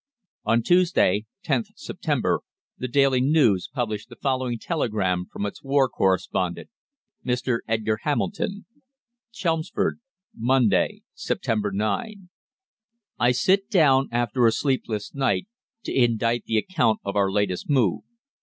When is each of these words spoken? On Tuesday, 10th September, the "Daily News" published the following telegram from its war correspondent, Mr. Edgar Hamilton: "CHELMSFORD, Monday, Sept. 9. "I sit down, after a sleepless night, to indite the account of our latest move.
On 0.45 0.63
Tuesday, 0.63 1.25
10th 1.45 1.67
September, 1.75 2.41
the 2.75 2.87
"Daily 2.87 3.21
News" 3.21 3.69
published 3.71 4.09
the 4.09 4.15
following 4.15 4.57
telegram 4.57 5.27
from 5.31 5.45
its 5.45 5.61
war 5.61 5.87
correspondent, 5.87 6.71
Mr. 7.23 7.59
Edgar 7.67 7.97
Hamilton: 8.01 8.65
"CHELMSFORD, 9.31 9.99
Monday, 10.35 11.03
Sept. 11.15 11.71
9. 11.75 12.29
"I 13.19 13.31
sit 13.31 13.69
down, 13.69 14.09
after 14.11 14.47
a 14.47 14.51
sleepless 14.51 15.13
night, 15.13 15.45
to 15.83 15.93
indite 15.93 16.45
the 16.45 16.57
account 16.57 16.99
of 17.05 17.15
our 17.15 17.29
latest 17.31 17.69
move. 17.69 18.01